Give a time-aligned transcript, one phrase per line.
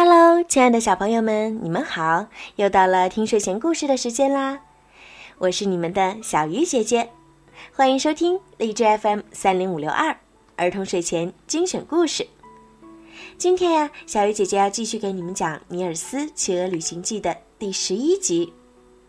[0.00, 2.26] Hello，亲爱的小朋友们，你们好！
[2.54, 4.60] 又到了听睡前故事的时间啦，
[5.38, 7.10] 我是你们的小鱼姐姐，
[7.74, 10.16] 欢迎收听荔枝 FM 三零五六二
[10.54, 12.28] 儿童睡前精选故事。
[13.36, 18.54] 今天呀，小鱼姐姐要继续给你们讲《尼尔斯企鹅旅行记》的第十一集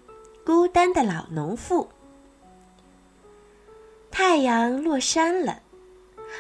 [0.43, 1.83] 《孤单的老农妇》。
[4.09, 5.59] 太阳落山了，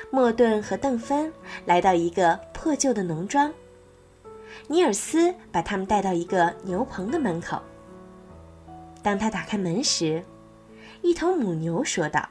[0.09, 1.31] 莫顿和邓芬
[1.65, 3.53] 来到一个破旧的农庄。
[4.67, 7.59] 尼尔斯把他们带到一个牛棚的门口。
[9.01, 10.23] 当他打开门时，
[11.01, 12.27] 一头母牛说道：“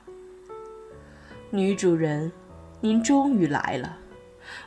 [1.50, 2.30] 女主人，
[2.80, 3.96] 您终于来了，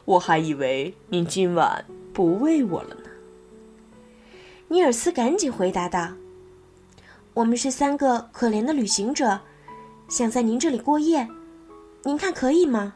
[0.05, 3.09] 我还以为您今晚不喂我了呢。”
[4.67, 6.13] 尼尔斯赶紧回答道
[7.35, 9.39] ：“我们是三个可怜的旅行者，
[10.09, 11.27] 想在您这里过夜，
[12.03, 12.95] 您看可以吗？”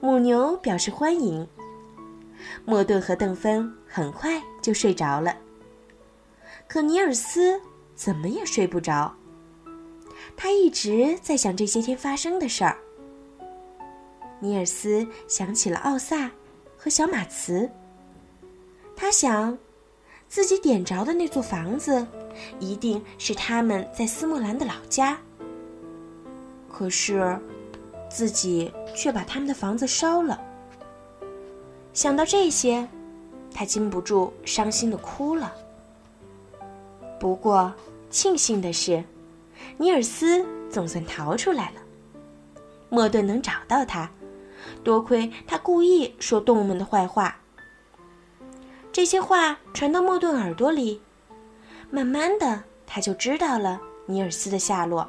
[0.00, 1.48] 母牛表示欢迎。
[2.64, 5.36] 莫顿和邓芬很快就睡着了，
[6.68, 7.60] 可尼尔斯
[7.94, 9.14] 怎么也睡不着。
[10.36, 12.76] 他一直在想这些天发生的事儿。
[14.38, 16.30] 尼尔斯想起了奥萨
[16.76, 17.70] 和小马茨。
[18.96, 19.56] 他想，
[20.28, 22.06] 自己点着的那座房子，
[22.58, 25.18] 一定是他们在斯莫兰的老家。
[26.68, 27.38] 可是，
[28.10, 30.40] 自己却把他们的房子烧了。
[31.92, 32.86] 想到这些，
[33.52, 35.52] 他禁不住伤心的哭了。
[37.18, 37.72] 不过，
[38.08, 39.02] 庆幸的是，
[39.76, 41.80] 尼尔斯总算逃出来了。
[42.88, 44.10] 莫顿能找到他，
[44.82, 47.36] 多亏他故意说动物们的坏话。
[48.92, 51.00] 这些话传到莫顿耳朵里，
[51.90, 55.08] 慢慢的，他就知道了尼尔斯的下落。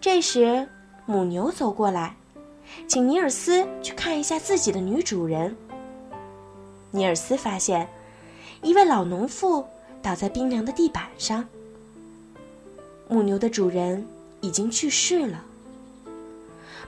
[0.00, 0.68] 这时，
[1.06, 2.16] 母牛走过来。
[2.86, 5.56] 请尼尔斯去看一下自己的女主人。
[6.90, 7.88] 尼尔斯发现，
[8.62, 9.64] 一位老农妇
[10.02, 11.44] 倒在冰凉的地板上。
[13.08, 14.06] 母牛的主人
[14.40, 15.44] 已经去世了。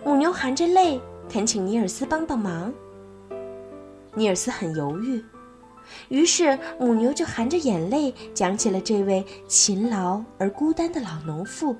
[0.05, 2.73] 母牛含着泪恳请尼尔斯帮帮忙。
[4.15, 5.23] 尼尔斯很犹豫，
[6.09, 11.77] 于是母牛就含着眼泪讲起了这位勤劳而孤单的老农妇。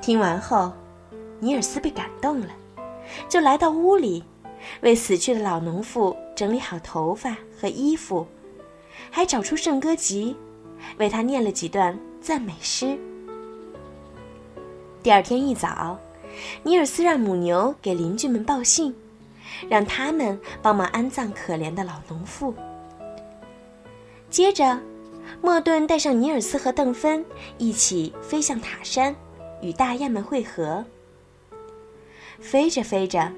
[0.00, 0.72] 听完后。
[1.44, 2.48] 尼尔斯被感动了，
[3.28, 4.24] 就来到屋里，
[4.80, 8.26] 为死去的老农妇整理好头发和衣服，
[9.10, 10.34] 还找出圣歌集，
[10.96, 12.98] 为他念了几段赞美诗。
[15.02, 15.98] 第二天一早，
[16.62, 18.96] 尼尔斯让母牛给邻居们报信，
[19.68, 22.54] 让他们帮忙安葬可怜的老农妇。
[24.30, 24.80] 接着，
[25.42, 27.22] 莫顿带上尼尔斯和邓芬
[27.58, 29.14] 一起飞向塔山，
[29.60, 30.82] 与大雁们会合。
[32.40, 33.32] 飞着飞着，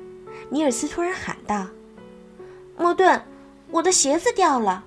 [0.50, 1.66] 尼尔斯突然喊道
[2.76, 3.20] ：“莫顿，
[3.70, 4.84] 我的鞋子掉了。”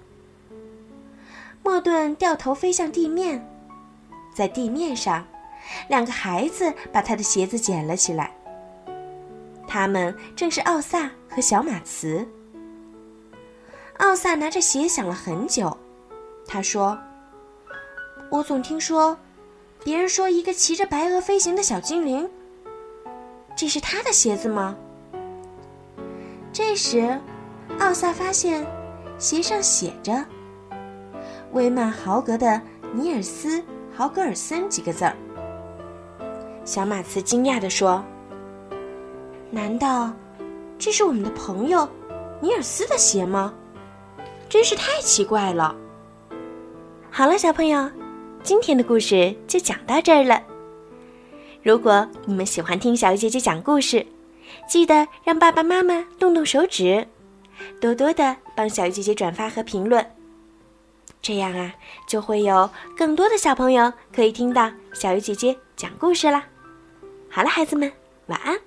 [1.64, 3.46] 莫顿掉头飞向地面，
[4.34, 5.26] 在地面上，
[5.88, 8.36] 两个孩子把他的鞋子捡了起来。
[9.68, 12.28] 他们正是奥萨和小马茨。
[13.98, 15.78] 奥萨拿着鞋想了很久，
[16.48, 16.98] 他说
[18.32, 19.16] ：“我总听说，
[19.84, 22.28] 别人说一个骑着白鹅飞行的小精灵。”
[23.60, 24.74] 这是他的鞋子吗？
[26.54, 27.20] 这时，
[27.78, 28.66] 奥萨发现
[29.18, 30.24] 鞋上写着
[31.52, 32.62] “威曼豪格的
[32.94, 33.62] 尼尔斯
[33.94, 35.14] 豪格尔森”几个字儿。
[36.64, 38.02] 小马茨惊讶地说
[39.52, 40.14] ：“难道
[40.78, 41.86] 这是我们的朋友
[42.40, 43.54] 尼尔斯的鞋吗？
[44.48, 45.76] 真是太奇怪了。”
[47.12, 47.92] 好了，小朋友，
[48.42, 50.42] 今天的故事就讲到这儿了。
[51.62, 54.06] 如果你们喜欢听小鱼姐姐讲故事，
[54.68, 57.06] 记得让爸爸妈妈动动手指，
[57.82, 60.06] 多多的帮小鱼姐姐转发和评论。
[61.22, 61.74] 这样啊，
[62.08, 66.46] 就会有更多的小朋友可以听到小鱼姐姐讲故事啦。
[67.30, 67.92] 好了，孩子们，
[68.28, 68.58] 晚安。